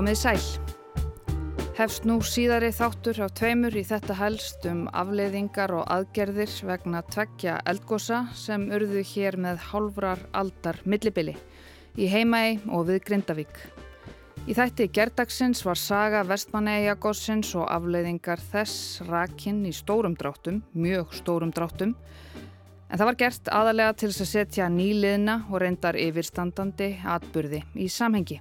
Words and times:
Komið 0.00 0.16
sæl. 0.16 0.44
Hefst 1.76 2.06
nú 2.08 2.14
síðari 2.24 2.70
þáttur 2.72 3.18
af 3.20 3.34
tveimur 3.36 3.74
í 3.76 3.82
þetta 3.84 4.14
helst 4.16 4.64
um 4.64 4.86
afleiðingar 4.96 5.74
og 5.76 5.82
aðgerðir 5.92 6.54
vegna 6.64 7.02
tveggja 7.04 7.58
eldgosa 7.68 8.22
sem 8.32 8.62
urðu 8.72 9.02
hér 9.10 9.36
með 9.36 9.60
hálfrar 9.66 10.22
aldar 10.32 10.78
millibili 10.88 11.34
í 12.00 12.08
heimaei 12.08 12.62
og 12.72 12.86
við 12.88 13.02
Grindavík. 13.10 13.60
Í 14.48 14.56
þætti 14.56 14.86
gerdagsins 14.88 15.60
var 15.68 15.76
saga 15.76 16.22
vestmanneia 16.24 16.94
gossins 16.96 17.50
og 17.52 17.68
afleiðingar 17.68 18.40
þess 18.54 19.02
rakinn 19.04 19.66
í 19.68 19.74
stórum 19.76 20.16
dráttum, 20.16 20.62
mjög 20.72 21.12
stórum 21.18 21.52
dráttum, 21.52 21.92
En 22.90 22.98
það 22.98 23.06
var 23.06 23.16
gert 23.20 23.48
aðalega 23.54 23.92
til 24.00 24.08
að 24.08 24.26
setja 24.26 24.64
nýliðna 24.66 25.36
og 25.52 25.60
reyndar 25.62 25.94
yfirstandandi 25.94 26.88
atburði 27.06 27.60
í 27.78 27.86
samhengi. 27.86 28.40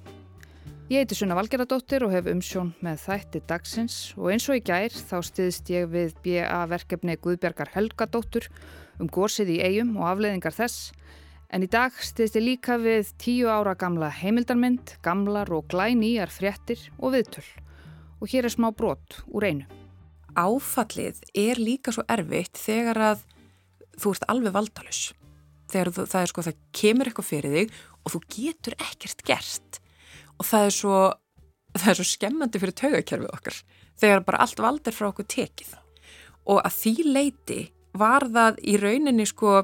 Ég 0.89 1.03
heiti 1.03 1.13
Sunna 1.13 1.35
Valgeradóttir 1.37 2.01
og 2.01 2.09
hef 2.15 2.25
umsjón 2.31 2.71
með 2.81 3.03
þætti 3.03 3.39
dagsins 3.45 3.95
og 4.17 4.31
eins 4.33 4.47
og 4.49 4.57
í 4.57 4.61
gær 4.65 4.89
þá 4.89 5.19
stiðist 5.27 5.67
ég 5.69 5.83
við 5.91 6.15
BA 6.25 6.63
verkefni 6.71 7.13
Guðbjargar 7.21 7.69
Helgadóttur 7.75 8.47
um 8.97 9.05
górsið 9.05 9.51
í 9.53 9.57
eigum 9.61 9.91
og 9.99 10.07
afleiðingar 10.09 10.55
þess. 10.55 10.87
En 11.53 11.61
í 11.61 11.69
dag 11.69 11.93
stiðist 11.93 12.39
ég 12.39 12.45
líka 12.47 12.79
við 12.81 13.11
tíu 13.21 13.51
ára 13.53 13.75
gamla 13.77 14.09
heimildarmynd, 14.17 14.95
gamlar 15.05 15.51
og 15.53 15.67
glænýjar 15.69 16.33
fréttir 16.33 16.81
og 16.97 17.13
viðtöl. 17.13 17.45
Og 18.17 18.33
hér 18.33 18.47
er 18.49 18.55
smá 18.55 18.71
brot 18.73 19.19
úr 19.29 19.45
einu. 19.45 19.67
Áfallið 20.33 21.21
er 21.37 21.61
líka 21.61 21.93
svo 21.93 22.01
erfitt 22.09 22.57
þegar 22.57 23.01
að 23.11 23.21
þú 23.93 24.15
ert 24.15 24.25
alveg 24.33 24.57
valdalus 24.57 25.03
þegar 25.69 25.93
þú, 25.93 26.07
það 26.09 26.27
sko, 26.33 26.47
það 26.49 26.59
kemur 26.81 27.11
eitthvað 27.11 27.29
fyrir 27.29 27.55
þig 27.59 27.77
og 28.01 28.15
þú 28.15 28.23
getur 28.39 28.77
ekkert 28.87 29.23
gert 29.29 29.78
og 30.39 30.47
það 30.47 30.69
er 30.69 30.75
svo 30.75 31.01
það 31.75 31.91
er 31.91 31.99
svo 31.99 32.07
skemmandi 32.07 32.61
fyrir 32.61 32.77
taugakerfið 32.81 33.33
okkar 33.33 33.59
þegar 33.99 34.23
bara 34.27 34.43
allt 34.45 34.63
vald 34.63 34.87
er 34.87 34.95
frá 34.95 35.09
okkur 35.11 35.27
tekið 35.29 35.75
og 36.49 36.61
að 36.63 36.77
því 36.79 36.93
leiti 37.09 37.59
var 37.99 38.25
það 38.31 38.63
í 38.63 38.77
rauninni 38.79 39.27
sko 39.29 39.59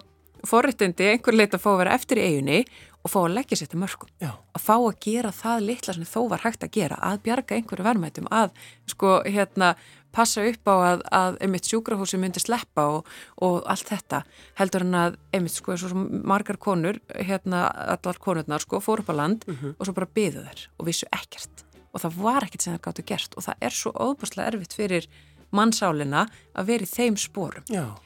forrættindi 0.46 1.08
einhver 1.14 1.38
leita 1.38 1.58
að 1.58 1.64
fá 1.64 1.72
að 1.72 1.80
vera 1.82 1.96
eftir 1.98 2.22
í 2.22 2.26
eiginni 2.28 2.60
og 3.06 3.12
fá 3.14 3.20
að 3.22 3.36
leggja 3.38 3.60
sér 3.60 3.70
til 3.72 3.82
mörgum 3.82 4.10
Já. 4.22 4.32
að 4.34 4.64
fá 4.66 4.76
að 4.76 4.98
gera 5.06 5.32
það 5.34 5.66
litla 5.70 5.96
sem 5.96 6.08
þó 6.10 6.20
var 6.32 6.44
hægt 6.46 6.66
að 6.66 6.74
gera 6.78 6.98
að 7.06 7.22
bjarga 7.28 7.58
einhverju 7.58 7.86
verðmættum 7.86 8.30
að 8.34 8.56
sko 8.90 9.20
hérna 9.26 9.76
passa 10.16 10.46
upp 10.48 10.72
á 10.72 10.76
að, 10.76 11.04
að 11.12 11.38
einmitt 11.44 11.70
sjúkrahúsi 11.70 12.20
myndi 12.22 12.42
sleppa 12.44 12.88
og, 12.98 13.12
og 13.44 13.62
allt 13.72 13.92
þetta 13.92 14.24
heldur 14.60 14.86
en 14.88 14.98
að 15.02 15.20
einmitt 15.36 15.58
sko 15.58 15.76
margar 16.24 16.60
konur, 16.62 17.02
hérna 17.16 17.68
allar 17.98 18.20
konurnar 18.24 18.64
sko 18.64 18.82
fór 18.84 19.04
upp 19.04 19.12
á 19.12 19.16
land 19.16 19.46
mhm. 19.48 19.60
-huh. 19.62 19.76
og 19.78 19.86
svo 19.86 19.94
bara 19.94 20.14
byðu 20.16 20.48
þær 20.48 20.68
og 20.80 20.90
vissu 20.90 21.08
ekkert 21.12 21.66
og 21.94 22.02
það 22.04 22.18
var 22.24 22.44
ekkert 22.44 22.62
sem 22.62 22.76
það 22.76 22.86
gáttu 22.88 23.04
gert 23.08 23.38
og 23.38 23.44
það 23.44 23.56
er 23.62 23.74
svo 23.76 23.92
óbúslega 23.92 24.48
erfitt 24.52 24.74
fyrir 24.74 25.08
mannsálina 25.56 26.26
að 26.56 26.68
vera 26.72 26.84
í 26.84 26.92
þeim 26.92 27.18
spórum 27.18 27.64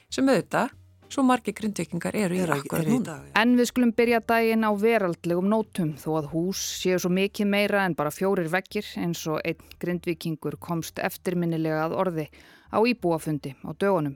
sem 0.09 0.29
auðvitað 0.29 0.75
svo 1.09 1.23
margi 1.25 1.53
grindvikingar 1.57 2.15
eru 2.15 2.37
í 2.37 2.43
akkur 2.45 2.85
núna. 2.87 3.17
En 3.37 3.55
við 3.57 3.69
skulum 3.71 3.93
byrja 3.97 4.21
daginn 4.29 4.65
á 4.65 4.71
veraldlegum 4.77 5.49
nótum 5.49 5.95
þó 5.99 6.09
að 6.19 6.29
hús 6.33 6.61
séu 6.81 6.99
svo 7.01 7.11
mikið 7.13 7.49
meira 7.49 7.85
en 7.85 7.97
bara 7.97 8.13
fjórir 8.13 8.49
vekkir 8.53 8.85
eins 9.01 9.25
og 9.27 9.41
einn 9.43 9.73
grindvikingur 9.81 10.59
komst 10.61 11.01
eftirminnilega 11.01 11.87
að 11.87 11.97
orði 12.03 12.27
á 12.69 12.77
íbúafundi 12.85 13.55
á 13.65 13.69
dögunum. 13.73 14.15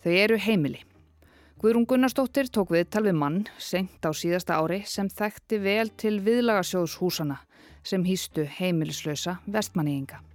Þau 0.00 0.12
eru 0.14 0.38
heimili. 0.40 0.80
Guðrún 1.60 1.84
Gunnarsdóttir 1.84 2.48
tók 2.48 2.70
við 2.72 2.86
talvið 2.94 3.18
mann 3.20 3.42
senkt 3.60 4.06
á 4.06 4.10
síðasta 4.16 4.56
ári 4.56 4.80
sem 4.88 5.10
þekkti 5.12 5.58
vel 5.60 5.90
til 5.92 6.16
viðlagasjóðshúsana 6.24 7.42
sem 7.84 8.06
hýstu 8.06 8.46
heimilislösa 8.48 9.40
vestmanniðinga. 9.44 10.29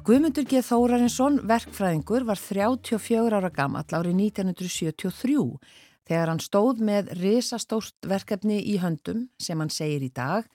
Guðmundur 0.00 0.46
G. 0.48 0.62
Þórarinsson, 0.64 1.42
verkfræðingur, 1.44 2.24
var 2.24 2.38
34 2.40 3.34
ára 3.36 3.50
gammal 3.52 3.82
árið 3.84 4.14
1973 4.16 5.34
þegar 6.08 6.30
hann 6.32 6.40
stóð 6.40 6.80
með 6.88 7.10
risastórt 7.18 8.08
verkefni 8.08 8.62
í 8.72 8.78
höndum 8.80 9.26
sem 9.36 9.60
hann 9.60 9.68
segir 9.68 10.06
í 10.06 10.08
dag 10.08 10.48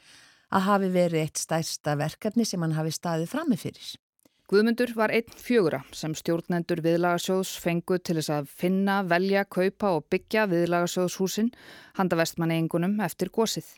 að 0.49 0.65
hafi 0.65 0.89
verið 0.95 1.27
eitt 1.27 1.43
stærsta 1.43 1.93
verkefni 1.99 2.47
sem 2.49 2.65
hann 2.65 2.73
hafi 2.73 2.95
staðið 2.95 3.35
frammefyrir. 3.35 3.91
Guðmundur 4.49 4.95
var 4.97 5.13
einn 5.13 5.37
fjögura 5.37 5.83
sem 5.93 6.17
stjórnendur 6.17 6.81
viðlagasjóðs 6.85 7.53
fengu 7.61 7.99
til 8.01 8.17
þess 8.17 8.33
að 8.33 8.49
finna, 8.49 8.97
velja, 9.05 9.45
kaupa 9.45 9.93
og 9.99 10.09
byggja 10.09 10.47
viðlagasjóðshúsin 10.49 11.53
handa 12.01 12.17
vestmannegingunum 12.17 12.97
eftir 13.05 13.29
gósið. 13.29 13.69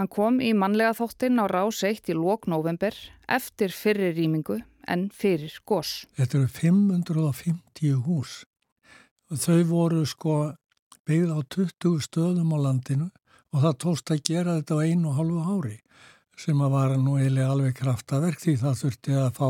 Hann 0.00 0.08
kom 0.08 0.40
í 0.40 0.54
mannlega 0.56 0.96
þóttinn 0.96 1.40
á 1.40 1.44
rás 1.44 1.84
1 1.84 2.08
í 2.08 2.16
lók 2.16 2.48
november 2.48 2.96
eftir 3.28 3.76
fyrir 3.76 4.16
rýmingu 4.16 4.62
en 4.88 5.08
fyrir 5.14 5.58
gós. 5.66 6.06
Þetta 6.16 6.38
eru 6.38 6.48
550 6.48 8.00
hús 8.06 8.40
og 9.30 9.38
þau 9.38 9.60
voru 9.68 10.06
sko 10.08 10.36
byggð 11.06 11.34
á 11.34 11.38
20 11.56 12.00
stöðum 12.06 12.54
á 12.54 12.58
landinu 12.66 13.10
og 13.50 13.62
það 13.64 13.78
tóst 13.84 14.10
að 14.14 14.24
gera 14.26 14.58
þetta 14.58 14.78
á 14.78 14.84
einu 14.86 15.10
og 15.10 15.18
halvu 15.20 15.44
ári 15.44 15.78
sem 16.40 16.60
að 16.64 16.72
var 16.72 16.94
nú 16.96 17.16
eiginlega 17.18 17.52
alveg 17.52 17.74
kraftaverk 17.76 18.40
því 18.40 18.54
það 18.62 18.78
þurfti 18.78 19.16
að 19.20 19.30
fá 19.36 19.48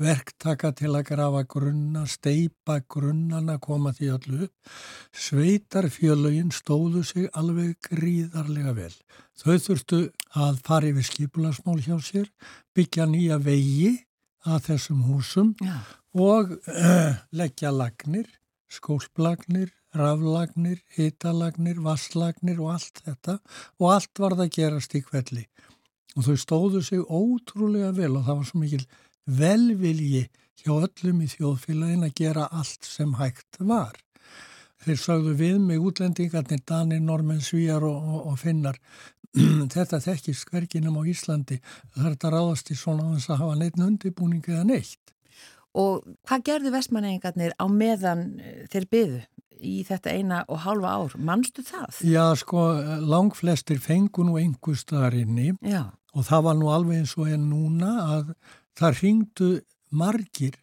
verktaka 0.00 0.70
til 0.78 0.92
að 0.94 1.06
grafa 1.10 1.42
grunna, 1.54 2.04
steipa 2.08 2.78
grunnan 2.88 3.52
að 3.52 3.60
koma 3.66 3.92
því 3.96 4.08
öllu 4.14 4.38
upp. 4.46 4.70
Sveitarfjölugin 5.26 6.52
stóðu 6.54 7.02
sig 7.04 7.28
alveg 7.36 7.76
gríðarlega 7.90 8.72
vel. 8.78 8.94
Þau 9.36 9.56
þurftu 9.66 10.00
að 10.46 10.62
fara 10.64 10.88
yfir 10.92 11.08
skipulasmál 11.10 11.80
hjá 11.84 11.98
sér, 12.04 12.30
byggja 12.76 13.08
nýja 13.10 13.40
vegi 13.44 13.98
að 14.48 14.70
þessum 14.70 15.02
húsum 15.08 15.52
Já. 15.60 15.76
og 16.16 16.54
uh, 16.68 17.18
leggja 17.36 17.72
lagnir, 17.74 18.28
skólplagnir, 18.70 19.72
raflagnir, 19.96 20.80
hitalagnir, 20.94 21.80
vasslagnir 21.82 22.60
og 22.62 22.76
allt 22.76 23.02
þetta 23.04 23.38
og 23.80 23.86
allt 23.96 24.22
var 24.22 24.36
það 24.38 24.46
að 24.46 24.54
gerast 24.56 24.94
í 24.94 25.02
kvelli 25.04 25.46
og 26.16 26.26
þau 26.26 26.36
stóðu 26.42 26.82
sig 26.84 27.02
ótrúlega 27.06 27.90
vel 27.96 28.16
og 28.18 28.26
það 28.26 28.38
var 28.40 28.46
svo 28.48 28.60
mikil 28.62 28.84
velvilji 29.40 30.22
hjá 30.60 30.72
öllum 30.76 31.24
í 31.24 31.28
þjóðfélagin 31.30 32.06
að 32.06 32.16
gera 32.18 32.46
allt 32.50 32.86
sem 32.86 33.14
hægt 33.20 33.60
var. 33.60 33.94
Þeir 34.80 34.96
sagðu 34.96 35.32
við 35.36 35.58
mig 35.60 35.82
útlendingarnir, 35.84 36.62
Danir, 36.64 37.02
Normen, 37.04 37.42
Svíjar 37.44 37.84
og, 37.84 37.96
og, 38.00 38.20
og 38.32 38.38
Finnar, 38.40 38.78
þetta 39.74 40.00
þekkist 40.04 40.48
hverginum 40.50 40.98
á 40.98 41.02
Íslandi, 41.10 41.60
þetta 41.96 42.32
ráðast 42.34 42.72
í 42.72 42.78
svona 42.78 43.08
að 43.08 43.18
þess 43.18 43.34
að 43.34 43.42
hafa 43.44 43.60
neitt 43.60 43.80
undibúning 43.80 44.48
eða 44.48 44.64
neitt. 44.68 45.14
Og 45.78 46.02
hvað 46.26 46.46
gerðu 46.48 46.72
vestmanningarnir 46.74 47.54
á 47.54 47.66
meðan 47.70 48.24
eh, 48.42 48.64
þeir 48.72 48.88
byðu? 48.90 49.20
í 49.60 49.82
þetta 49.86 50.14
eina 50.16 50.40
og 50.48 50.62
halva 50.64 50.94
ár. 50.96 51.16
Manstu 51.20 51.64
það? 51.66 52.00
Já, 52.08 52.24
sko, 52.40 52.64
langflestir 53.04 53.80
fengu 53.82 54.24
nú 54.26 54.38
einhver 54.40 54.78
staðarinni 54.78 55.52
og 55.60 56.26
það 56.26 56.46
var 56.48 56.58
nú 56.58 56.70
alveg 56.72 57.02
eins 57.02 57.14
og 57.18 57.30
en 57.30 57.46
núna 57.50 57.92
að 58.16 58.32
það 58.78 59.02
ringdu 59.02 59.50
margir 59.90 60.56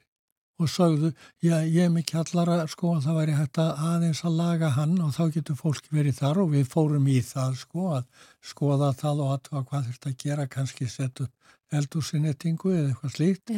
og 0.58 0.72
sagðu, 0.74 1.12
já, 1.44 1.60
ég 1.62 1.86
er 1.86 1.94
mikið 1.94 2.22
allara, 2.24 2.64
sko, 2.72 2.96
að 2.98 3.06
það 3.06 3.20
væri 3.20 3.38
hægt 3.38 3.60
að 3.62 3.84
aðeins 3.92 4.24
að 4.26 4.40
laga 4.40 4.72
hann 4.78 4.96
og 5.06 5.14
þá 5.14 5.24
getur 5.36 5.60
fólk 5.60 5.92
verið 5.94 6.18
þar 6.18 6.42
og 6.44 6.52
við 6.56 6.66
fórum 6.72 7.08
í 7.14 7.20
það, 7.26 7.60
sko, 7.62 7.86
að 8.00 8.26
skoða 8.54 8.92
það 8.98 9.24
og 9.24 9.36
aðtöða 9.36 9.64
hvað 9.70 9.88
þetta 9.92 10.12
að 10.12 10.18
gera, 10.26 10.50
kannski 10.58 10.90
setja 10.90 11.30
eldúsinettingu 11.78 12.74
eða 12.74 12.92
eitthvað 12.92 13.16
slíkt. 13.16 13.56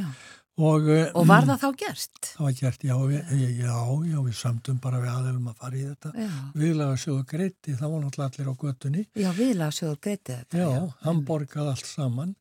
Og, 0.60 0.90
eh, 0.92 1.08
og 1.16 1.28
var 1.30 1.46
það 1.48 1.62
þá 1.62 1.68
gert? 1.80 2.18
Það 2.34 2.44
var 2.44 2.56
gert, 2.58 2.82
já, 2.84 2.96
við, 3.08 3.30
já, 3.62 3.76
já, 4.10 4.18
við 4.26 4.34
samtum 4.36 4.80
bara 4.84 5.00
við 5.00 5.12
aðeilum 5.14 5.46
að 5.48 5.62
fara 5.62 5.78
í 5.80 5.84
þetta. 5.86 6.26
Viðlaga 6.60 6.98
sjóður 7.00 7.28
greiti, 7.30 7.76
það 7.80 7.94
var 7.94 8.02
náttúrulega 8.04 8.34
allir 8.34 8.50
á 8.52 8.56
göttunni. 8.66 9.04
Já, 9.16 9.30
viðlaga 9.38 9.78
sjóður 9.78 10.02
greiti 10.04 10.34
þetta. 10.34 10.60
Já, 10.60 10.68
já 10.76 11.06
hann 11.06 11.22
borgaði 11.30 11.72
allt 11.78 11.88
saman. 11.88 12.36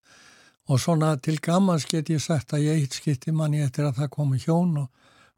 Og 0.69 0.81
svona 0.81 1.15
til 1.17 1.39
gamans 1.41 1.87
get 1.89 2.11
ég 2.13 2.21
sagt 2.21 2.53
að 2.53 2.67
ég 2.67 2.83
eitt 2.83 2.99
skipti 2.99 3.33
manni 3.33 3.63
eftir 3.65 3.89
að 3.89 4.03
það 4.03 4.13
komi 4.19 4.39
hjón 4.43 4.77
og, 4.83 4.89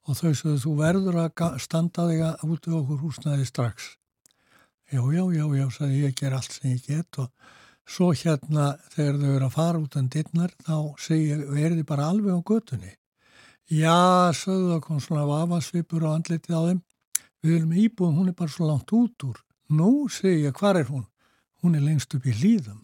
og 0.08 0.18
þau 0.18 0.32
sögðu 0.34 0.58
þú 0.64 0.74
verður 0.80 1.20
að 1.22 1.56
standa 1.62 2.08
þig 2.10 2.50
út 2.50 2.66
í 2.66 2.76
okkur 2.80 3.02
húsnaði 3.04 3.46
strax. 3.46 3.94
Já, 4.90 5.04
já, 5.14 5.22
já, 5.30 5.44
já, 5.54 5.66
sagði 5.70 6.04
ég 6.04 6.16
ger 6.18 6.34
allt 6.34 6.56
sem 6.56 6.72
ég 6.74 6.86
get 6.88 7.22
og 7.22 7.30
Svo 7.90 8.12
hérna 8.14 8.76
þegar 8.92 9.16
þau 9.18 9.30
eru 9.34 9.46
að 9.48 9.54
fara 9.56 9.78
út 9.80 9.96
en 9.98 10.08
dittnar 10.14 10.52
þá 10.62 10.74
segir, 11.02 11.40
er 11.58 11.72
þið 11.74 11.86
bara 11.88 12.10
alveg 12.12 12.36
á 12.38 12.40
götunni. 12.46 12.92
Já, 13.70 14.30
sögðu 14.34 14.68
það 14.74 14.82
kom 14.84 15.00
svona 15.02 15.24
vafasvipur 15.26 16.06
á 16.06 16.10
andletið 16.12 16.54
á 16.54 16.62
þeim. 16.68 16.80
Við 17.42 17.56
erum 17.56 17.72
íbúin, 17.82 18.14
hún 18.14 18.30
er 18.30 18.36
bara 18.38 18.52
svo 18.54 18.68
langt 18.68 18.94
út 18.94 19.26
úr. 19.26 19.40
Nú, 19.74 20.06
segir 20.12 20.50
ég, 20.50 20.54
hvað 20.54 20.82
er 20.82 20.88
hún? 20.92 21.04
Hún 21.64 21.74
er 21.78 21.82
lengst 21.82 22.14
upp 22.14 22.26
í 22.30 22.34
hlýðum. 22.36 22.78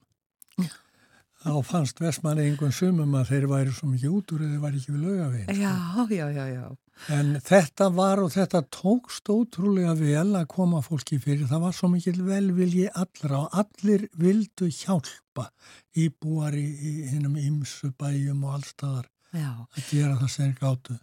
Þá 1.47 1.61
fannst 1.63 2.01
Vestmanni 2.03 2.43
einhvern 2.49 2.73
sumum 2.75 3.13
að 3.15 3.29
þeir 3.31 3.45
væri 3.53 3.75
svo 3.75 3.87
mikið 3.93 4.15
út 4.17 4.33
úr 4.35 4.41
eða 4.43 4.55
þeir 4.57 4.63
væri 4.65 4.81
ekki 4.81 4.95
við 4.95 5.05
lögaveginn. 5.07 5.61
Já, 5.61 5.75
já, 6.11 6.25
já, 6.35 6.47
já. 6.51 6.65
En 7.13 7.29
þetta 7.45 7.87
var 7.95 8.23
og 8.25 8.33
þetta 8.35 8.63
tókst 8.73 9.31
ótrúlega 9.31 9.93
vel 10.01 10.33
að 10.41 10.49
koma 10.51 10.81
fólki 10.83 11.21
fyrir. 11.23 11.47
Það 11.47 11.63
var 11.69 11.77
svo 11.77 11.91
mikil 11.93 12.17
velvilji 12.27 12.89
allra 12.89 13.45
og 13.45 13.59
allir 13.63 14.09
vildu 14.19 14.71
hjálpa 14.73 15.47
í, 16.59 16.67
í 16.67 16.93
hinnum 17.13 17.39
ymsu 17.39 17.93
bæjum 17.95 18.43
og 18.49 18.59
allstaðar 18.59 19.07
að 19.37 19.91
gera 19.93 20.19
það 20.19 20.47
er 20.49 20.55
gáttu. 20.59 20.99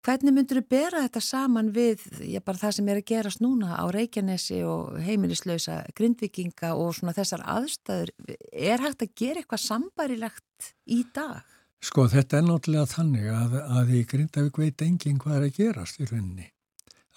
Hvernig 0.00 0.32
myndur 0.32 0.62
þú 0.62 0.68
bera 0.72 1.02
þetta 1.04 1.20
saman 1.20 1.66
við 1.76 2.06
já, 2.24 2.40
það 2.40 2.70
sem 2.72 2.86
er 2.88 2.98
að 3.02 3.08
gerast 3.10 3.42
núna 3.44 3.74
á 3.76 3.84
Reykjanesi 3.92 4.62
og 4.64 4.94
heimilislausa 5.04 5.82
grindvikinga 5.96 6.70
og 6.72 6.94
svona 6.96 7.12
þessar 7.18 7.42
aðstæður? 7.44 8.12
Er 8.48 8.80
hægt 8.80 9.04
að 9.04 9.10
gera 9.20 9.42
eitthvað 9.42 9.60
sambærilegt 9.66 10.70
í 10.88 11.02
dag? 11.12 11.44
Sko 11.84 12.06
þetta 12.12 12.38
er 12.38 12.46
náttúrulega 12.46 12.88
þannig 12.88 13.26
að, 13.32 13.56
að 13.76 13.92
í 13.96 14.00
Grindavík 14.08 14.60
veit 14.60 14.84
enginn 14.84 15.20
hvað 15.20 15.36
er 15.36 15.44
að 15.46 15.58
gerast 15.58 16.00
í 16.00 16.08
rauninni. 16.08 16.48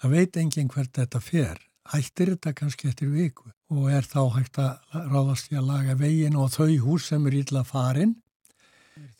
Það 0.00 0.14
veit 0.18 0.36
enginn 0.40 0.70
hvert 0.72 1.00
þetta 1.00 1.20
fer. 1.24 1.62
Hættir 1.88 2.32
þetta 2.34 2.52
kannski 2.56 2.88
eftir 2.88 3.10
viku 3.12 3.48
og 3.72 3.88
er 3.92 4.04
þá 4.08 4.20
hægt 4.36 4.60
að 4.60 5.00
ráðast 5.12 5.52
í 5.52 5.56
að 5.60 5.68
laga 5.68 5.96
vegin 6.00 6.36
og 6.40 6.52
þau 6.52 6.68
hús 6.84 7.08
sem 7.08 7.24
er 7.28 7.38
ítla 7.40 7.64
farin 7.64 8.14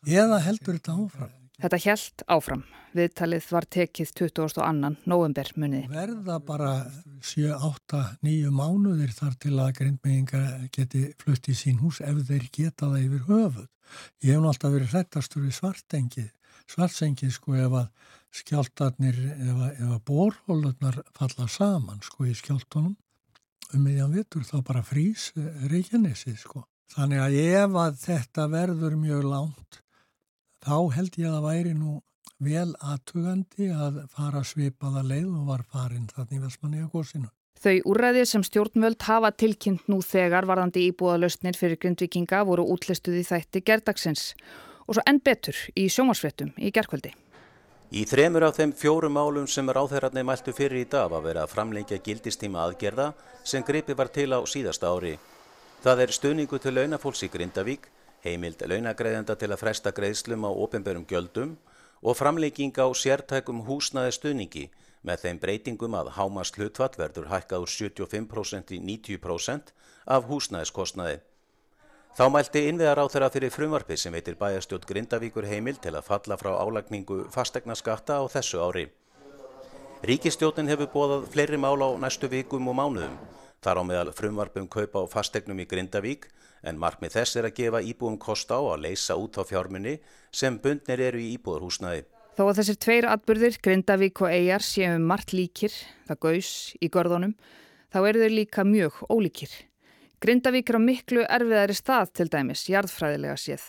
eða 0.05 0.41
heldur 0.45 0.79
þetta 0.79 0.97
áfram. 1.01 1.33
Þetta 1.63 1.79
held 1.85 2.25
áfram. 2.35 2.65
Viðtalið 2.95 3.47
var 3.51 3.67
tekið 3.75 4.11
22. 4.21 4.91
november 5.11 5.51
munið. 5.59 5.87
Verða 5.91 6.39
bara 6.47 6.73
7, 7.27 7.51
8, 7.55 8.01
9 8.27 8.51
mánuðir 8.55 9.15
þar 9.15 9.37
til 9.43 9.55
að 9.59 9.73
grindmegingar 9.81 10.49
geti 10.75 11.05
flutt 11.19 11.51
í 11.51 11.55
sín 11.59 11.81
hús 11.83 12.01
ef 12.03 12.21
þeir 12.29 12.49
geta 12.55 12.91
það 12.91 13.07
yfir 13.07 13.25
höfuð. 13.29 13.69
Ég 14.23 14.35
hef 14.35 14.43
nú 14.43 14.51
alltaf 14.51 14.75
verið 14.75 14.95
hrettastur 14.95 15.45
við 15.45 15.57
svartengið. 15.59 16.31
Svartsengið 16.71 17.35
sko 17.35 17.57
ef 17.61 17.79
að 17.83 18.11
skjáltarnir, 18.35 19.19
ef 19.35 19.55
að, 19.69 19.81
að 19.91 19.97
borhólurnar 20.11 21.01
falla 21.15 21.49
saman 21.51 22.03
sko 22.03 22.27
í 22.27 22.35
skjáltunum 22.35 22.95
um 23.75 23.83
meðjan 23.83 24.15
vittur 24.15 24.47
þá 24.47 24.59
bara 24.67 24.83
frýs 24.87 25.31
Reykjanesi 25.71 26.35
sko. 26.39 26.65
Þannig 26.95 27.23
að 27.23 27.39
ef 27.43 27.81
að 27.85 27.97
þetta 28.05 28.51
verður 28.53 28.99
mjög 29.01 29.27
lánt 29.31 29.84
þá 30.65 30.77
held 30.97 31.17
ég 31.21 31.29
að 31.29 31.37
það 31.37 31.47
væri 31.49 31.75
nú 31.79 31.95
vel 32.45 32.75
aðtugandi 32.83 33.71
að 33.71 34.03
fara 34.13 34.43
svipaða 34.45 35.05
leið 35.07 35.31
og 35.31 35.49
var 35.49 35.65
farin 35.71 36.09
þannig 36.11 36.41
að 36.41 36.47
Vestmanni 36.49 36.83
að 36.83 36.93
góðsinu. 36.95 37.31
Þau 37.65 37.77
úrræði 37.89 38.25
sem 38.29 38.43
stjórnvöld 38.45 39.05
hafa 39.07 39.31
tilkynnt 39.41 39.87
nú 39.89 40.03
þegar 40.05 40.45
varðandi 40.49 40.83
íbúðalöstnir 40.91 41.57
fyrir 41.57 41.79
grindvikinga 41.81 42.43
voru 42.45 42.67
útlistuð 42.75 43.21
í 43.23 43.27
þætti 43.29 43.63
gerdagsins 43.65 44.33
og 44.85 44.99
svo 44.99 45.05
enn 45.09 45.23
betur 45.25 45.57
í 45.73 45.87
sjómasvettum 45.89 46.53
í 46.59 46.73
gerkvöldi. 46.75 47.15
Í 47.95 48.03
þremur 48.11 48.49
af 48.49 48.59
þeim 48.59 48.73
fjórum 48.75 49.15
málum 49.15 49.47
sem 49.49 49.69
ráðherrarni 49.71 50.25
mæltu 50.27 50.53
fyrir 50.57 50.83
í 50.83 50.89
dag 50.91 51.09
var 51.13 51.23
verið 51.25 51.45
að 51.45 51.53
framlengja 51.55 52.01
gildistíma 52.05 52.65
aðgerða 52.65 53.13
sem 53.47 53.63
gripi 53.65 53.95
var 53.97 54.11
til 54.13 54.33
á 54.35 54.41
síðasta 54.51 54.91
ári. 54.91 55.15
Það 55.85 56.01
er 56.03 56.15
stöningu 56.17 56.59
til 56.59 56.75
launafólks 56.75 57.23
í 57.23 57.31
Grindavík, 57.31 57.87
heimild 58.25 58.65
launagreðenda 58.65 59.37
til 59.39 59.51
að 59.53 59.61
fresta 59.61 59.93
greiðslum 59.95 60.47
á 60.49 60.51
ofinberum 60.51 61.05
gjöldum 61.09 61.57
og 62.03 62.17
framlenging 62.19 62.75
á 62.81 62.89
sértækum 62.93 63.65
húsnaði 63.69 64.17
stöningi 64.17 64.65
með 65.05 65.27
þeim 65.27 65.39
breytingum 65.43 65.95
að 65.99 66.15
hámast 66.17 66.57
hlutfall 66.57 66.93
verður 66.97 67.31
hækkað 67.33 67.67
úr 67.67 67.73
75% 67.73 68.73
í 68.73 68.81
90% 68.81 69.73
af 70.05 70.27
húsnæðiskostnaði. 70.29 71.21
Þá 72.15 72.25
mælti 72.31 72.61
innviðar 72.71 73.01
á 73.03 73.11
þeirra 73.11 73.29
fyrir 73.35 73.51
frumvarfi 73.51 73.97
sem 73.99 74.15
veitir 74.15 74.37
bæjarstjótt 74.39 74.87
Grindavíkur 74.87 75.49
heimil 75.51 75.81
til 75.83 75.97
að 75.97 76.07
falla 76.07 76.37
frá 76.39 76.53
álagningu 76.63 77.25
fastegna 77.35 77.75
skatta 77.75 78.21
á 78.23 78.25
þessu 78.31 78.63
ári. 78.63 78.85
Ríkistjótin 80.07 80.71
hefur 80.71 80.93
bóðað 80.93 81.27
fleiri 81.33 81.59
mál 81.59 81.81
á 81.83 81.91
næstu 81.99 82.31
vikum 82.31 82.71
og 82.71 82.79
mánuðum. 82.79 83.17
Þar 83.65 83.81
á 83.81 83.83
meðal 83.89 84.13
frumvarpum 84.15 84.69
kaupa 84.71 85.03
á 85.03 85.11
fastegnum 85.11 85.59
í 85.59 85.67
Grindavík 85.67 86.29
en 86.65 86.81
markmið 86.81 87.19
þess 87.19 87.39
er 87.39 87.49
að 87.49 87.57
gefa 87.59 87.83
íbúum 87.85 88.19
kost 88.21 88.51
á 88.51 88.59
að 88.59 88.87
leysa 88.87 89.17
út 89.21 89.39
á 89.39 89.43
fjármunni 89.45 89.99
sem 90.35 90.57
bundnir 90.59 91.03
eru 91.11 91.21
í 91.21 91.35
íbúðarhúsnaði. 91.37 92.05
Þó 92.35 92.43
að 92.49 92.57
þessir 92.59 92.79
tveir 92.83 93.07
atbyrðir, 93.13 93.59
Grindavík 93.63 94.25
og 94.25 94.33
Eyjar, 94.33 94.65
séu 94.67 94.97
margt 94.99 95.31
líkir, 95.37 95.75
það 96.09 96.21
gaus 96.25 96.51
í 96.83 96.89
görðunum, 96.91 97.37
þá 97.95 97.99
eru 98.09 98.25
þau 98.25 98.33
líka 98.35 98.65
mjög 98.67 98.99
ólíkir. 99.07 99.53
Grindavík 100.25 100.73
er 100.73 100.79
á 100.79 100.83
miklu 100.83 101.27
erfiðari 101.29 101.77
stað 101.79 102.11
til 102.19 102.27
dæmis, 102.33 102.65
jarðfræðilega 102.73 103.37
séð. 103.39 103.69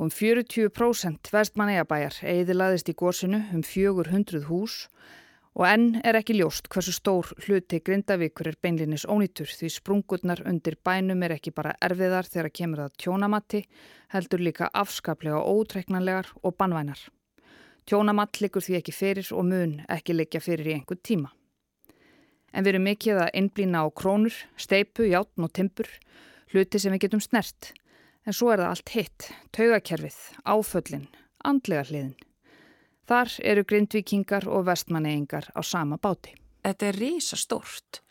Um 0.00 0.08
40% 0.08 1.28
vestmanneigabæjar 1.34 2.22
eiðilaðist 2.24 2.88
í 2.88 2.96
górsinu 2.96 3.42
um 3.52 3.60
400 3.66 4.46
hús 4.48 4.86
og 5.58 5.66
enn 5.66 6.00
er 6.06 6.18
ekki 6.20 6.36
ljóst 6.38 6.68
hversu 6.70 6.92
stór 6.94 7.30
hluti 7.44 7.80
Grindavíkur 7.82 8.52
er 8.52 8.58
beinlinis 8.62 9.06
ónýtur 9.10 9.50
því 9.50 9.70
sprungurnar 9.74 10.44
undir 10.46 10.76
bænum 10.86 11.24
er 11.26 11.34
ekki 11.34 11.52
bara 11.54 11.74
erfiðar 11.82 12.28
þegar 12.30 12.52
kemur 12.54 12.84
það 12.84 12.94
tjónamatti, 13.02 13.62
heldur 14.14 14.44
líka 14.46 14.70
afskaplega 14.70 15.42
ótreknanlegar 15.42 16.30
og 16.42 16.54
banvænar. 16.56 17.02
Tjónamall 17.86 18.30
likur 18.40 18.62
því 18.62 18.78
ekki 18.78 18.94
fyrir 18.94 19.32
og 19.34 19.46
mun 19.50 19.80
ekki 19.90 20.14
liggja 20.14 20.42
fyrir 20.44 20.70
í 20.70 20.76
einhver 20.78 21.00
tíma. 21.02 21.32
En 22.54 22.64
við 22.64 22.74
erum 22.74 22.86
mikið 22.86 23.20
að 23.24 23.34
innblýna 23.40 23.82
á 23.82 23.86
krónur, 23.94 24.34
steipu, 24.58 25.06
játn 25.10 25.46
og 25.46 25.52
timpur, 25.54 25.90
hluti 26.54 26.78
sem 26.82 26.94
við 26.94 27.06
getum 27.06 27.22
snert. 27.22 27.72
En 28.26 28.36
svo 28.36 28.50
er 28.52 28.62
það 28.62 28.72
allt 28.74 28.94
hitt, 28.94 29.30
taugakerfið, 29.56 30.18
áföllin, 30.44 31.06
andlega 31.46 31.86
hliðin. 31.88 32.29
Þar 33.10 33.32
eru 33.42 33.64
grindvikingar 33.66 34.46
og 34.46 34.68
vestmanneyingar 34.68 35.50
á 35.50 35.60
sama 35.66 35.98
báti. 35.98 36.36
Þetta 36.62 36.86
er 36.86 36.98
rísa 37.00 37.38
stórt 37.40 38.04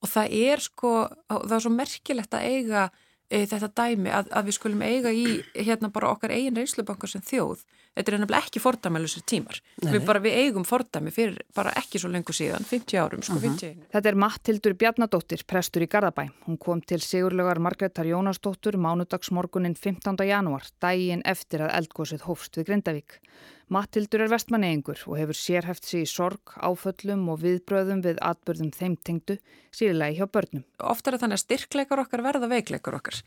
og 0.00 0.08
það 0.08 0.34
er 0.38 0.62
sko, 0.62 0.92
það 1.28 1.54
er 1.56 1.64
svo 1.64 1.72
merkilegt 1.74 2.36
að 2.38 2.46
eiga 2.48 2.84
þetta 3.28 3.68
dæmi 3.76 4.12
að, 4.14 4.30
að 4.32 4.48
við 4.48 4.56
skulum 4.56 4.82
eiga 4.82 5.12
í 5.12 5.40
hérna 5.54 5.90
bara 5.92 6.14
okkar 6.14 6.32
eigin 6.32 6.56
reynslubankar 6.56 7.10
sem 7.12 7.24
þjóð 7.24 7.64
þetta 7.98 8.12
er 8.12 8.16
nefnilega 8.22 8.46
ekki 8.46 8.62
fordæmælusir 8.62 9.24
tímar 9.28 9.58
við, 9.82 9.98
bara, 10.06 10.22
við 10.22 10.38
eigum 10.44 10.64
fordæmi 10.68 11.12
fyrir 11.14 11.42
bara 11.56 11.74
ekki 11.76 12.00
svo 12.00 12.10
lengur 12.12 12.36
síðan, 12.36 12.64
50 12.68 13.02
árum 13.02 13.24
sko, 13.26 13.36
uh 13.36 13.42
-huh. 13.42 13.58
50. 13.58 13.90
Þetta 13.92 14.08
er 14.08 14.20
Mattildur 14.24 14.74
Bjarnadóttir 14.78 15.44
prestur 15.46 15.84
í 15.84 15.90
Garðabæ, 15.90 16.28
hún 16.46 16.58
kom 16.58 16.80
til 16.80 17.00
Sigurlegar 17.00 17.58
Margreðar 17.58 18.06
Jónasdóttur 18.06 18.78
mánudagsmorgunin 18.78 19.76
15. 19.76 20.16
janúar, 20.24 20.64
dægin 20.80 21.22
eftir 21.24 21.60
að 21.60 21.74
eldgósið 21.78 22.24
hófst 22.28 22.56
við 22.56 22.66
Grindavík 22.66 23.20
Mattildur 23.68 24.22
er 24.24 24.30
vestmanneingur 24.32 25.02
og 25.10 25.18
hefur 25.18 25.36
sérhæft 25.36 25.84
sig 25.84 26.06
í 26.06 26.08
sorg, 26.08 26.54
áföllum 26.56 27.26
og 27.28 27.42
viðbröðum 27.42 28.00
við 28.00 28.20
atbyrðum 28.24 28.70
þeim 28.72 28.94
tengdu, 29.04 29.36
síðilegi 29.76 30.22
hjá 30.22 30.30
börnum. 30.32 30.64
Ofta 30.80 31.12
er 31.12 31.18
þannig 31.20 31.36
að 31.36 31.42
styrkleikar 31.42 32.00
okkar 32.00 32.24
verða 32.24 32.48
veikleikar 32.48 32.96
okkar 32.96 33.17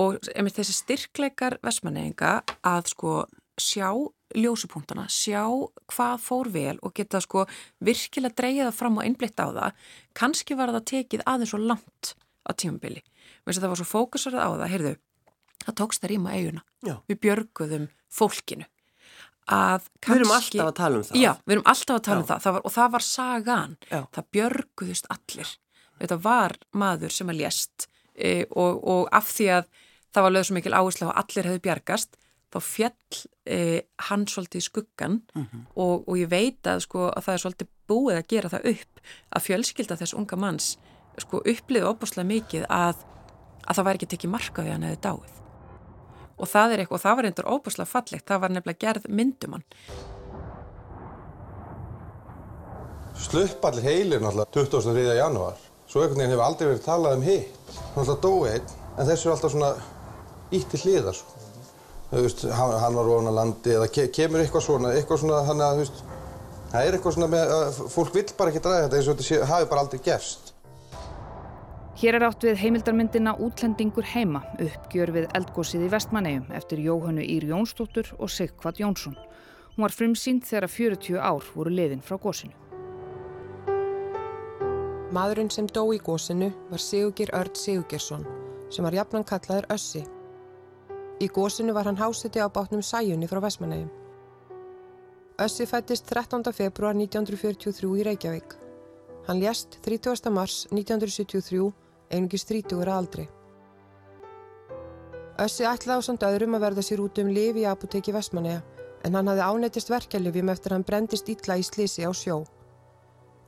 og 0.00 0.18
þessi 0.24 0.74
styrkleikar 0.76 1.58
vestmanneinga 1.64 2.40
að 2.64 2.90
sko 2.94 3.14
sjá 3.60 3.92
ljósupunktana, 4.32 5.06
sjá 5.12 5.44
hvað 5.92 6.20
fór 6.24 6.48
vel 6.52 6.76
og 6.80 6.94
geta 6.96 7.20
sko 7.20 7.44
virkilega 7.84 8.34
dreyja 8.38 8.68
það 8.70 8.78
fram 8.78 8.98
og 8.98 9.04
einblitt 9.04 9.36
á 9.36 9.46
það 9.52 9.88
kannski 10.16 10.56
var 10.56 10.72
það 10.72 10.86
tekið 10.92 11.24
aðeins 11.28 11.54
og 11.56 11.66
langt 11.68 12.14
á 12.48 12.50
tímabili. 12.56 13.02
Það 13.44 13.68
var 13.68 13.80
svo 13.80 13.88
fókusarað 13.88 14.40
á 14.40 14.50
það, 14.54 14.70
heyrðu, 14.72 14.92
það 15.66 15.76
tókst 15.82 16.04
að 16.06 16.14
rýma 16.14 16.36
eiguna. 16.36 16.62
Já. 16.82 16.94
Við 17.10 17.20
björguðum 17.26 17.88
fólkinu. 18.12 18.68
Kannski, 19.42 19.88
við 20.06 20.20
erum 20.20 20.34
alltaf 20.36 20.68
að 20.68 20.76
tala 20.78 20.98
um 20.98 21.06
það. 21.06 21.16
Já, 21.18 21.32
við 21.42 21.56
erum 21.56 21.70
alltaf 21.72 21.96
að 21.96 22.04
tala 22.06 22.16
um 22.16 22.22
Já. 22.22 22.24
um 22.24 22.28
það. 22.30 22.42
það 22.44 22.56
var, 22.56 22.64
og 22.64 22.74
það 22.76 22.92
var 22.94 23.06
sagan. 23.06 23.76
Já. 23.90 24.00
Það 24.14 24.28
björguðust 24.36 25.08
allir. 25.12 25.54
Þetta 26.02 26.18
var 26.22 26.54
maður 26.82 27.14
sem 27.14 27.32
að 27.32 27.40
lést 27.42 27.88
og, 28.50 28.82
og 28.84 29.08
af 29.12 29.30
því 29.32 29.48
að 29.58 29.70
það 30.12 30.26
var 30.26 30.34
lögð 30.34 30.48
svo 30.48 30.56
mikil 30.58 30.76
áherslu 30.76 31.08
að 31.08 31.18
allir 31.22 31.48
hefðu 31.48 31.64
bjargast 31.66 32.18
þá 32.52 32.58
fjall 32.60 33.20
eh, 33.48 33.80
hann 34.08 34.26
svolítið 34.28 34.66
skuggan 34.66 35.20
mm 35.34 35.42
-hmm. 35.44 35.62
og, 35.74 36.08
og 36.08 36.16
ég 36.18 36.28
veit 36.28 36.66
að, 36.66 36.82
sko, 36.84 37.08
að 37.08 37.24
það 37.24 37.34
er 37.34 37.42
svolítið 37.44 37.68
búið 37.88 38.16
að 38.18 38.28
gera 38.28 38.48
það 38.48 38.66
upp 38.72 39.00
að 39.36 39.44
fjölskylda 39.46 39.96
þess 39.96 40.14
unga 40.14 40.36
manns 40.36 40.78
sko, 41.18 41.40
uppliði 41.40 41.88
óbúslega 41.88 42.28
mikið 42.28 42.66
að, 42.68 42.96
að 43.66 43.76
það 43.76 43.84
væri 43.84 44.00
ekki 44.00 44.12
tekið 44.12 44.30
marka 44.30 44.62
við 44.62 44.72
hann 44.72 44.84
eða 44.84 45.04
dáið 45.08 45.34
og 46.36 46.48
það 46.48 46.72
er 46.72 46.78
eitthvað, 46.78 46.96
og 46.96 47.02
það 47.02 47.16
var 47.16 47.24
eindur 47.24 47.52
óbúslega 47.54 47.88
fallegt, 47.88 48.26
það 48.26 48.40
var 48.40 48.50
nefnilega 48.50 48.84
gerð 48.86 49.08
myndumann 49.08 49.64
Slupp 53.22 53.64
allir 53.64 53.84
heilir 53.84 54.20
náttúrulega 54.20 54.50
23. 54.50 55.16
januar 55.16 55.71
svo 55.92 56.00
einhvern 56.00 56.22
veginn 56.22 56.32
hefur 56.32 56.46
aldrei 56.46 56.70
verið 56.70 56.86
talað 56.88 57.18
um 57.18 57.26
hitt 57.26 57.76
náttúrulega 57.92 58.20
dói 58.24 58.54
einn 58.56 58.74
en 58.96 59.08
þessu 59.10 59.28
er 59.28 59.36
alltaf 59.36 59.52
svona 59.52 59.72
ítt 60.56 60.76
í 60.76 60.82
hliðar 60.86 61.18
sko 61.18 61.42
veist, 62.20 62.44
hann, 62.44 62.72
hann 62.80 62.96
var 62.96 63.08
ofan 63.08 63.30
að 63.30 63.38
landi 63.38 63.74
eða 63.76 63.90
ke 63.92 64.06
kemur 64.12 64.42
eitthvað 64.42 64.66
svona, 64.66 64.92
eitthvað 64.96 65.22
svona 65.22 65.42
þannig 65.48 65.66
að 65.66 65.82
veist, 65.82 66.00
það 66.72 66.86
er 66.86 66.96
eitthvað 66.96 67.16
svona 67.16 67.30
með 67.32 67.52
að 67.56 67.82
fólk 67.94 68.16
vil 68.16 68.24
bara 68.38 68.52
ekki 68.52 68.64
draga 68.66 68.86
þetta 68.86 68.98
eins 68.98 69.08
og 69.08 69.16
þetta 69.16 69.28
sé, 69.28 69.40
hafi 69.52 69.68
bara 69.70 69.84
aldrei 69.86 70.02
gerst. 70.04 70.52
Hér 72.02 72.18
er 72.18 72.24
átt 72.26 72.44
við 72.44 72.58
heimildarmyndina 72.58 73.36
Útlendingur 73.46 74.08
heima, 74.14 74.42
uppgjör 74.56 75.12
við 75.14 75.28
eldgósið 75.38 75.86
í 75.86 75.90
Vestmannegjum 75.92 76.56
eftir 76.56 76.80
Jóhannu 76.82 77.22
Ír 77.22 77.46
Jónsdóttur 77.52 78.10
og 78.18 78.32
Sigvad 78.32 78.80
Jónsson. 78.82 79.14
Hún 79.76 79.86
var 79.86 79.94
frumsýnd 79.94 80.48
þegar 80.48 80.68
40 80.72 81.20
ár 81.20 81.46
voru 81.54 81.72
liðin 81.72 82.02
frá 82.04 82.18
gósinu. 82.20 82.61
Maðurinn 85.12 85.50
sem 85.52 85.66
dó 85.68 85.82
í 85.92 85.98
gósinu 86.00 86.46
var 86.70 86.80
Sigurgir 86.80 87.28
Örd 87.36 87.58
Sigurgirsson 87.60 88.22
sem 88.72 88.86
var 88.86 88.94
jafnan 88.96 89.26
kallaður 89.28 89.66
Össi. 89.74 90.00
Í 91.20 91.26
gósinu 91.28 91.74
var 91.76 91.84
hann 91.84 92.00
hásiti 92.00 92.40
á 92.40 92.48
bátnum 92.48 92.80
Sæjunni 92.80 93.28
frá 93.28 93.42
Vestmanægum. 93.44 93.90
Össi 95.36 95.66
fættist 95.68 96.08
13. 96.08 96.48
februar 96.56 96.96
1943 96.96 97.90
í 98.00 98.06
Reykjavík. 98.08 98.56
Hann 99.28 99.42
lést 99.44 99.76
30. 99.84 100.32
mars 100.32 100.64
1973 100.72 101.68
einungis 102.08 102.48
30 102.48 102.88
aldri. 102.96 103.28
Össi 105.44 105.68
ætlaði 105.68 106.00
á 106.00 106.06
samt 106.08 106.24
öðrum 106.24 106.56
að 106.56 106.66
verða 106.70 106.86
sér 106.88 107.04
út 107.04 107.20
um 107.20 107.28
lifi 107.28 107.66
í 107.66 107.68
apoteki 107.68 108.16
Vestmanæga 108.16 108.64
en 109.04 109.20
hann 109.20 109.28
hafði 109.28 109.44
ánættist 109.44 109.92
verkeflifjum 109.92 110.56
eftir 110.56 110.72
hann 110.72 110.88
brendist 110.88 111.28
illa 111.28 111.60
í 111.60 111.68
slísi 111.68 112.08
á 112.08 112.12
sjó. 112.16 112.46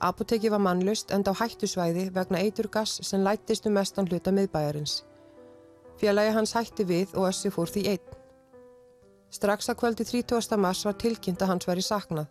Apoteki 0.05 0.51
var 0.53 0.61
mannlust 0.61 1.13
enda 1.17 1.33
á 1.33 1.41
hættusvæði 1.41 2.11
vegna 2.13 2.43
eiturgass 2.45 2.99
sem 3.09 3.23
lættist 3.25 3.65
um 3.67 3.73
mestan 3.73 4.09
hluta 4.11 4.35
miðbæjarins. 4.37 4.99
Félagi 5.97 6.35
hans 6.37 6.53
hætti 6.53 6.85
við 6.85 7.15
og 7.17 7.31
Össi 7.31 7.53
fór 7.55 7.73
því 7.73 7.85
einn. 7.95 8.19
Strax 9.33 9.71
að 9.73 9.79
kvöldi 9.81 10.05
30. 10.05 10.59
mars 10.61 10.85
var 10.85 10.99
tilkynnt 11.01 11.41
að 11.41 11.55
hans 11.55 11.69
veri 11.71 11.87
saknað. 11.89 12.29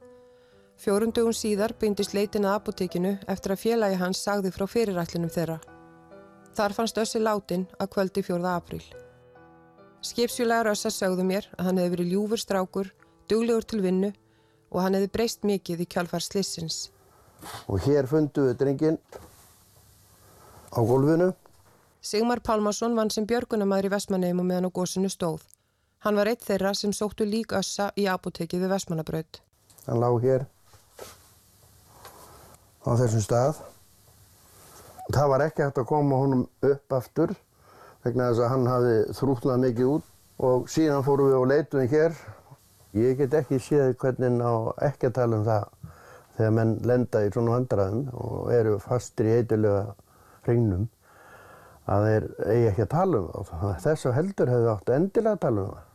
Fjórundugum 0.84 1.34
síðar 1.34 1.74
byndist 1.82 2.14
leitin 2.14 2.46
að 2.46 2.60
apotekinu 2.60 3.18
eftir 3.28 3.56
að 3.56 3.64
félagi 3.66 4.00
hans 4.06 4.22
sagði 4.22 4.54
frá 4.54 4.68
fyrirætlinum 4.70 5.34
þeirra. 5.34 5.60
Þar 6.54 6.78
fannst 6.78 7.02
Össi 7.02 7.26
látin 7.26 7.68
að 7.80 7.94
kvöldi 7.96 8.22
4. 8.22 8.54
apríl. 8.54 8.86
Skipsfélagar 10.06 10.76
Össa 10.76 10.94
sögðu 10.94 11.26
mér 11.26 11.50
að 11.58 11.72
hann 11.72 11.82
hefði 11.82 11.96
verið 11.98 12.14
ljúfur 12.14 12.42
strákur, 12.46 12.94
duglegur 13.30 13.66
til 13.66 13.82
vinnu 13.82 14.14
og 14.70 14.84
hann 14.84 14.94
hefði 15.00 15.16
breyst 15.18 15.48
mikið 15.48 15.88
í 15.88 15.90
kjálfar 15.90 16.22
slissins. 16.22 16.92
Og 17.68 17.82
hér 17.86 18.08
fundu 18.10 18.48
við 18.50 18.60
drengin 18.60 19.00
á 20.74 20.80
gólfinu. 20.82 21.34
Sigmar 22.04 22.42
Pálmarsson 22.44 22.96
vann 22.98 23.12
sem 23.14 23.26
björgunamæður 23.28 23.88
í 23.88 23.92
Vestmanneim 23.94 24.42
og 24.42 24.48
meðan 24.50 24.68
á 24.68 24.76
gósinu 24.76 25.12
stóð. 25.12 25.44
Hann 26.04 26.18
var 26.20 26.28
eitt 26.28 26.44
þeirra 26.44 26.74
sem 26.76 26.92
sóttu 26.92 27.24
lík 27.24 27.54
Össa 27.56 27.92
í 27.96 28.10
apotekið 28.12 28.66
við 28.66 28.74
Vestmannabraut. 28.74 29.40
Hann 29.88 30.02
lág 30.04 30.18
hér 30.26 30.44
á 32.84 32.92
þessum 33.00 33.24
stað. 33.24 33.62
Það 35.14 35.32
var 35.32 35.46
ekki 35.46 35.64
hægt 35.64 35.80
að 35.80 35.88
koma 35.88 36.20
honum 36.20 36.44
upp 36.64 36.96
aftur 36.98 37.36
vegna 38.04 38.30
þess 38.30 38.44
að 38.44 38.52
hann 38.52 38.68
hafi 38.68 38.96
þrútnað 39.20 39.64
mikið 39.64 39.92
út 39.94 40.12
og 40.44 40.70
síðan 40.72 41.06
fórum 41.08 41.30
við 41.30 41.40
og 41.40 41.50
leituðum 41.52 41.92
hér. 41.94 42.20
Ég 43.00 43.18
get 43.18 43.40
ekki 43.40 43.62
séð 43.64 43.96
hvernig 44.02 44.44
á 44.44 44.54
ekki 44.90 45.08
að 45.10 45.18
tala 45.22 45.40
um 45.40 45.48
það 45.48 45.83
þegar 46.38 46.54
menn 46.58 46.76
lenda 46.88 47.24
í 47.24 47.32
svona 47.34 47.58
vandraðum 47.58 48.04
og 48.18 48.52
eru 48.54 48.78
fastir 48.82 49.30
í 49.30 49.34
eitthulega 49.38 49.96
hregnum 50.48 50.88
að 51.94 52.06
þeir 52.08 52.28
eigi 52.48 52.70
ekki 52.70 52.86
að 52.86 52.94
tala 52.94 53.22
um 53.24 53.48
það. 53.50 53.74
Þess 53.84 54.08
að 54.08 54.16
heldur 54.18 54.54
hefur 54.54 54.72
átt 54.74 54.94
endilega 54.96 55.36
að 55.36 55.44
tala 55.44 55.66
um 55.66 55.74
það. 55.74 55.90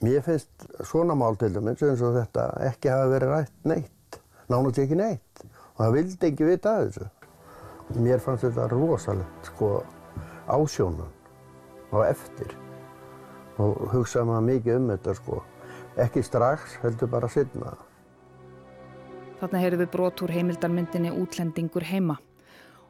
Mér 0.00 0.22
finnst 0.24 0.66
svona 0.88 1.16
mál 1.18 1.36
til 1.36 1.52
dæmis 1.54 1.82
eins 1.84 2.02
og 2.04 2.14
þetta 2.16 2.46
ekki 2.70 2.88
hafa 2.88 3.08
verið 3.12 3.34
rætt 3.34 3.68
neitt, 3.68 4.20
nánast 4.48 4.80
ekki 4.80 4.96
neitt 4.96 5.42
og 5.44 5.82
það 5.82 5.96
vildi 5.98 6.30
ekki 6.30 6.48
vita 6.48 6.76
að 6.76 6.86
þessu. 6.86 7.08
Mér 8.00 8.22
fannst 8.24 8.46
þetta 8.46 8.68
rosalegt 8.70 9.50
sko 9.50 9.70
ásjónan 10.50 11.12
á 11.92 11.98
eftir 12.06 12.56
og 13.60 13.90
hugsaði 13.92 14.30
maður 14.30 14.46
mikið 14.48 14.78
um 14.78 14.90
þetta 14.94 15.16
sko. 15.18 15.42
Ekki 16.00 16.22
strax, 16.24 16.78
heldur 16.80 17.10
bara 17.12 17.28
setna. 17.28 17.74
Þarna 19.40 19.60
heyrðu 19.62 19.78
við 19.80 19.88
brot 19.94 20.20
úr 20.20 20.32
heimildarmyndinni 20.34 21.10
Útlendingur 21.16 21.86
heima. 21.88 22.18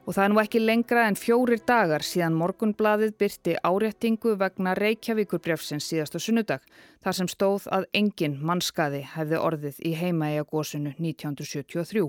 Og 0.02 0.16
það 0.16 0.24
er 0.24 0.30
nú 0.32 0.38
ekki 0.40 0.60
lengra 0.62 1.04
en 1.06 1.14
fjórir 1.14 1.60
dagar 1.62 2.02
síðan 2.02 2.34
morgunbladið 2.34 3.12
byrti 3.20 3.52
áréttingu 3.62 4.32
vegna 4.40 4.72
Reykjavíkurbrefsins 4.74 5.86
síðasta 5.86 6.18
sunnudag, 6.18 6.64
þar 7.04 7.16
sem 7.18 7.28
stóð 7.30 7.68
að 7.70 7.86
engin 8.00 8.34
mannskaði 8.42 9.04
hefði 9.12 9.38
orðið 9.38 9.78
í 9.86 9.92
heimaæja 10.00 10.48
gósinu 10.50 10.90
1973. 10.96 12.08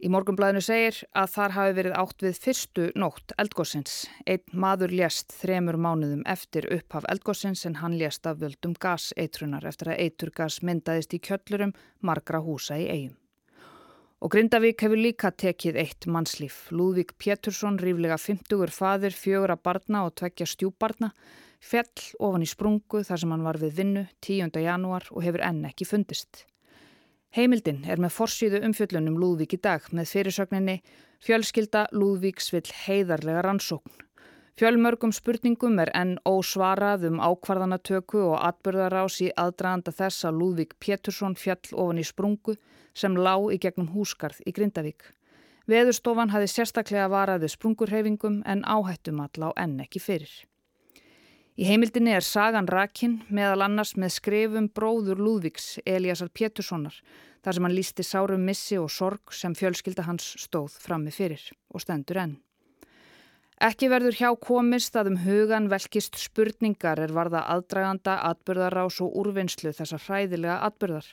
Í 0.00 0.08
morgunblæðinu 0.14 0.62
segir 0.64 1.00
að 1.10 1.32
þar 1.34 1.56
hafi 1.56 1.74
verið 1.76 1.96
átt 2.04 2.22
við 2.24 2.38
fyrstu 2.44 2.86
nótt 3.02 3.34
eldgósins. 3.42 3.96
Einn 4.30 4.46
maður 4.54 4.94
lést 4.94 5.34
þremur 5.42 5.76
mánuðum 5.76 6.22
eftir 6.30 6.70
upphaf 6.70 7.08
eldgósins 7.10 7.66
en 7.66 7.80
hann 7.82 7.98
lést 7.98 8.30
af 8.30 8.38
völdum 8.40 8.78
gaseitrunar 8.78 9.66
eftir 9.68 9.90
að 9.90 10.06
eiturgas 10.06 10.62
myndaðist 10.62 11.18
í 11.18 11.20
kjöllurum 11.26 11.74
margra 12.00 12.40
húsa 12.46 12.78
í 12.78 12.86
eigum. 12.86 13.19
Og 14.20 14.28
Grindavík 14.34 14.82
hefur 14.84 15.00
líka 15.00 15.30
tekið 15.32 15.78
eitt 15.80 16.04
mannslíf. 16.04 16.66
Lúðvík 16.76 17.14
Pétursson, 17.16 17.78
ríflega 17.80 18.18
50 18.20 18.68
fadir, 18.68 19.14
fjögur 19.16 19.54
að 19.54 19.62
barna 19.64 20.02
og 20.04 20.12
tvekja 20.20 20.44
stjúbarna, 20.44 21.08
fell 21.56 21.88
ofan 22.20 22.44
í 22.44 22.48
sprungu 22.50 23.00
þar 23.00 23.22
sem 23.22 23.32
hann 23.32 23.46
var 23.46 23.56
við 23.62 23.78
vinnu 23.78 24.02
10. 24.20 24.52
janúar 24.60 25.08
og 25.08 25.24
hefur 25.24 25.40
enn 25.46 25.64
ekki 25.70 25.88
fundist. 25.88 26.44
Heimildin 27.32 27.80
er 27.88 27.96
með 28.02 28.12
forsýðu 28.18 28.60
umfjöllunum 28.68 29.16
Lúðvík 29.22 29.56
í 29.56 29.62
dag 29.64 29.88
með 29.96 30.12
fyrirsögninni 30.12 30.76
Fjölskylda 31.24 31.86
Lúðvíks 31.96 32.52
vill 32.52 32.68
heiðarlega 32.84 33.46
rannsókn. 33.46 34.09
Fjölmörgum 34.60 35.08
spurningum 35.08 35.78
er 35.80 35.88
enn 35.96 36.18
ósvarað 36.28 37.06
um 37.08 37.20
ákvarðanatöku 37.24 38.18
og 38.26 38.42
atbyrðarás 38.44 39.14
í 39.24 39.30
aðdraðanda 39.40 39.94
þess 39.96 40.26
að 40.28 40.34
Lúðvík 40.36 40.74
Pétursson 40.84 41.32
fjall 41.32 41.70
ofan 41.72 42.02
í 42.02 42.04
sprungu 42.04 42.58
sem 42.92 43.16
lá 43.16 43.38
í 43.48 43.56
gegnum 43.56 43.88
húsgarð 43.94 44.42
í 44.44 44.52
Grindavík. 44.52 45.00
Veðurstofan 45.64 46.34
hafi 46.34 46.50
sérstaklega 46.52 47.06
varaði 47.08 47.48
sprungurheyfingum 47.48 48.42
en 48.44 48.60
áhættum 48.68 49.22
all 49.24 49.48
á 49.48 49.50
enn 49.64 49.80
ekki 49.86 50.04
fyrir. 50.10 50.34
Í 51.56 51.64
heimildinni 51.64 52.12
er 52.18 52.28
sagan 52.28 52.68
Rakin 52.68 53.16
meðal 53.32 53.64
annars 53.64 53.94
með 53.96 54.12
skrifum 54.18 54.68
bróður 54.68 55.24
Lúðvíks 55.24 55.78
Eliasar 55.86 56.28
Péturssonar 56.28 57.00
þar 57.40 57.56
sem 57.56 57.70
hann 57.70 57.78
lísti 57.80 58.04
sárum 58.04 58.44
missi 58.44 58.76
og 58.76 58.92
sorg 58.92 59.32
sem 59.32 59.56
fjölskylda 59.56 60.04
hans 60.04 60.34
stóð 60.36 60.76
frammi 60.84 61.16
fyrir 61.16 61.48
og 61.72 61.80
stendur 61.80 62.20
enn. 62.26 62.36
Ekki 63.60 63.90
verður 63.92 64.16
hjá 64.16 64.28
komist 64.40 64.94
að 64.96 65.10
um 65.10 65.16
hugan 65.20 65.66
velkist 65.68 66.16
spurningar 66.16 66.96
er 67.04 67.10
varða 67.12 67.42
aðdraganda, 67.52 68.14
atbyrðarás 68.30 69.02
og 69.04 69.18
úrvinnslu 69.20 69.74
þessar 69.76 70.00
hræðilega 70.06 70.54
atbyrðar. 70.64 71.10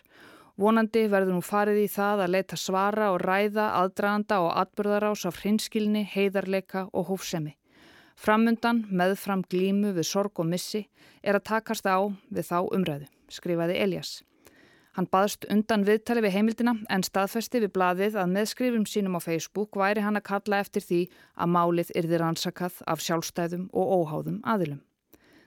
Vonandi 0.55 1.01
verður 1.11 1.35
nú 1.35 1.41
farið 1.43 1.81
í 1.81 1.89
það 1.91 2.23
að 2.23 2.31
leita 2.37 2.59
svara 2.61 3.09
og 3.11 3.19
ræða 3.27 3.65
aðdraganda 3.81 4.39
og 4.45 4.53
atbyrðarás 4.63 5.25
af 5.27 5.41
hrinskilni, 5.41 6.05
heiðarleika 6.07 6.85
og 6.93 7.11
hófsemi. 7.11 7.57
Framundan, 8.15 8.85
meðfram 8.95 9.43
glímu 9.51 9.91
við 9.99 10.07
sorg 10.07 10.39
og 10.39 10.47
missi, 10.47 10.85
er 11.19 11.35
að 11.35 11.49
takast 11.51 11.83
á 11.83 11.99
við 12.31 12.47
þá 12.47 12.61
umræðu, 12.63 13.11
skrifaði 13.27 13.75
Elias. 13.83 14.21
Hann 14.97 15.05
baðst 15.13 15.45
undan 15.53 15.83
viðtali 15.85 16.23
við 16.25 16.33
heimildina 16.33 16.71
en 16.89 17.03
staðfesti 17.05 17.59
við 17.61 17.69
bladið 17.75 18.15
að 18.17 18.31
með 18.33 18.47
skrifum 18.49 18.85
sínum 18.89 19.13
á 19.13 19.21
Facebook 19.21 19.77
væri 19.77 20.01
hann 20.01 20.17
að 20.17 20.25
kalla 20.31 20.61
eftir 20.63 20.81
því 20.81 21.01
að 21.37 21.51
málið 21.53 21.91
yrði 22.01 22.19
rannsakað 22.23 22.79
af 22.89 23.03
sjálfstæðum 23.05 23.67
og 23.77 23.91
óháðum 23.93 24.39
aðilum. 24.41 24.79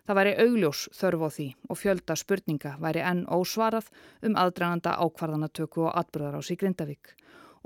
Það 0.07 0.19
væri 0.21 0.37
augljós 0.45 0.85
þörf 0.95 1.25
á 1.27 1.29
því 1.35 1.49
og 1.67 1.81
fjölda 1.83 2.19
spurninga 2.23 2.77
væri 2.79 3.03
enn 3.11 3.25
ósvarað 3.27 3.91
um 4.23 4.39
aðdraganda 4.39 4.95
ákvarðanatöku 5.03 5.83
og 5.89 5.99
atbyrðar 5.99 6.39
á 6.39 6.43
sig 6.47 6.63
Grindavík 6.63 7.17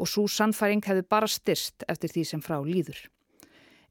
og 0.00 0.08
svo 0.08 0.24
sannfæring 0.24 0.80
hefði 0.88 1.04
bara 1.04 1.28
styrst 1.28 1.84
eftir 1.84 2.16
því 2.16 2.24
sem 2.32 2.40
frá 2.40 2.56
líður. 2.64 2.96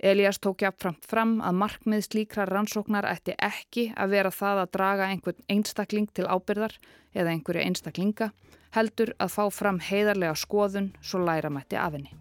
Elias 0.04 0.36
tók 0.40 0.60
jáfnframt 0.60 1.06
fram 1.08 1.38
að 1.40 1.56
markmið 1.62 2.02
slíkra 2.04 2.44
rannsóknar 2.50 3.06
ætti 3.08 3.38
ekki 3.40 3.86
að 3.96 4.10
vera 4.12 4.32
það 4.36 4.58
að 4.60 4.72
draga 4.76 5.06
einhvern 5.08 5.46
einstakling 5.48 6.10
til 6.12 6.26
ábyrðar 6.28 6.74
eða 7.16 7.32
einhverju 7.32 7.62
einstaklinga, 7.64 8.28
heldur 8.76 9.14
að 9.24 9.30
fá 9.32 9.46
fram 9.56 9.78
heiðarlega 9.80 10.36
skoðun 10.36 10.90
svo 11.00 11.22
læra 11.24 11.48
mætti 11.48 11.80
af 11.80 11.96
henni. 11.96 12.12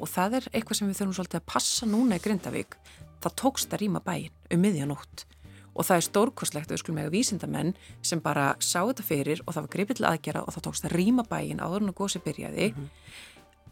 Og 0.00 0.08
það 0.08 0.38
er 0.38 0.46
eitthvað 0.54 0.78
sem 0.78 0.88
við 0.88 1.02
þurfum 1.02 1.18
svolítið 1.18 1.40
að 1.42 1.50
passa 1.52 1.88
núna 1.90 2.16
í 2.16 2.24
Grindavík. 2.24 2.78
Það 3.20 3.36
tókst 3.42 3.76
að 3.76 3.82
rýma 3.82 4.00
bæin 4.00 4.32
um 4.48 4.64
miðjanótt 4.64 5.26
og 5.74 5.84
það 5.86 5.98
er 5.98 6.06
stórkoslegt 6.06 6.70
að 6.70 6.74
við 6.78 6.80
skulum 6.80 7.02
eiga 7.02 7.12
vísindamenn 7.12 7.74
sem 8.00 8.22
bara 8.24 8.54
sá 8.56 8.80
þetta 8.80 9.04
fyrir 9.04 9.44
og 9.44 9.52
það 9.52 9.66
var 9.66 9.74
gripið 9.76 10.00
til 10.00 10.08
aðgera 10.08 10.46
og 10.46 10.56
það 10.56 10.64
tókst 10.66 10.88
að 10.88 10.96
rýma 10.96 11.26
bæin 11.28 11.60
áður 11.60 11.84
en 11.84 11.92
að 11.92 12.00
gósi 12.00 12.22
byrjaði 12.24 12.70
mm 12.72 12.80
-hmm. 12.80 12.88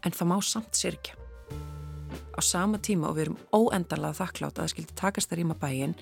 en 0.05 0.15
það 0.15 0.29
má 0.29 0.37
samt 0.45 0.77
sirkja 0.77 1.17
á 2.39 2.41
sama 2.45 2.79
tíma 2.79 3.11
og 3.11 3.17
við 3.17 3.27
erum 3.27 3.37
óendarlega 3.51 4.19
þakklátt 4.21 4.57
að 4.57 4.63
það 4.63 4.73
skildi 4.73 4.97
takast 4.99 5.33
að 5.33 5.41
rýma 5.41 5.59
bæin 5.59 5.95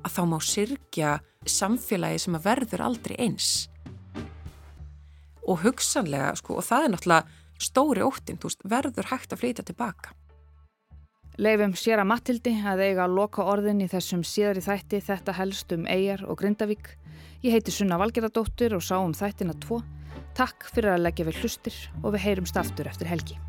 að 0.00 0.16
þá 0.16 0.22
má 0.32 0.36
sirkja 0.40 1.14
samfélagi 1.44 2.24
sem 2.24 2.38
að 2.38 2.48
verður 2.48 2.84
aldrei 2.88 3.16
eins 3.20 3.52
og 5.44 5.60
hugsanlega 5.62 6.34
sko 6.40 6.58
og 6.58 6.66
það 6.66 6.84
er 6.88 6.94
náttúrulega 6.94 7.40
stóri 7.64 8.02
óttinn, 8.02 8.40
veist, 8.42 8.64
verður 8.66 9.12
hægt 9.12 9.32
að 9.32 9.44
flytja 9.44 9.66
tilbaka 9.68 10.16
Leifum 11.34 11.72
sér 11.74 11.98
að 11.98 12.06
Mattildi 12.12 12.52
að 12.62 12.84
eiga 12.84 13.08
að 13.08 13.16
loka 13.16 13.42
orðin 13.42 13.80
í 13.82 13.88
þessum 13.90 14.20
síðari 14.22 14.62
þætti 14.62 15.00
þetta 15.02 15.34
helst 15.34 15.72
um 15.74 15.88
Eyjar 15.90 16.22
og 16.30 16.38
Grindavík. 16.38 16.92
Ég 17.42 17.56
heiti 17.56 17.74
Sunna 17.74 17.98
Valgerðardóttir 17.98 18.76
og 18.78 18.84
sá 18.86 19.00
um 19.00 19.16
þættina 19.18 19.56
tvo. 19.66 19.80
Takk 20.38 20.68
fyrir 20.70 20.94
að 20.94 21.08
leggja 21.08 21.26
við 21.26 21.42
hlustir 21.42 21.80
og 22.04 22.14
við 22.14 22.24
heyrumst 22.28 22.62
aftur 22.62 22.86
eftir 22.86 23.10
helgi. 23.10 23.40